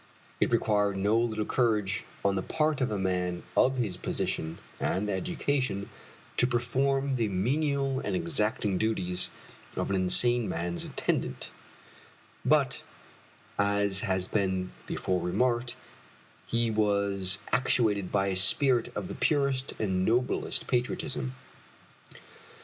It 0.39 0.49
required 0.49 0.97
no 0.97 1.15
little 1.15 1.45
courage 1.45 2.05
on 2.25 2.33
the 2.33 2.41
part 2.41 2.81
of 2.81 2.89
a 2.89 2.97
man 2.97 3.43
of 3.55 3.77
his 3.77 3.97
position 3.97 4.57
and 4.79 5.07
education 5.11 5.91
to 6.37 6.47
perform 6.47 7.17
the 7.17 7.27
menial 7.29 7.99
and 7.99 8.15
exacting 8.15 8.79
duties 8.79 9.29
of 9.75 9.91
an 9.91 9.95
insane 9.95 10.49
man's 10.49 10.85
attendant; 10.85 11.51
but, 12.43 12.81
as 13.59 13.99
has 14.01 14.27
been 14.27 14.71
before 14.87 15.21
remarked, 15.21 15.75
he 16.47 16.71
was 16.71 17.37
actuated 17.51 18.11
by 18.11 18.25
a 18.29 18.35
spirit 18.35 18.91
of 18.95 19.07
the 19.07 19.13
purest 19.13 19.73
and 19.77 20.03
noblest 20.03 20.65
patriotism. 20.65 21.35